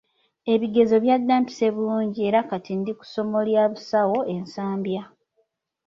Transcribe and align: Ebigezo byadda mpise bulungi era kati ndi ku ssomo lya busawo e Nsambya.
Ebigezo 0.53 0.95
byadda 1.03 1.33
mpise 1.43 1.65
bulungi 1.75 2.19
era 2.27 2.39
kati 2.49 2.73
ndi 2.79 2.91
ku 2.97 3.03
ssomo 3.07 3.39
lya 3.47 3.63
busawo 3.71 4.17
e 4.33 4.35
Nsambya. 4.43 5.03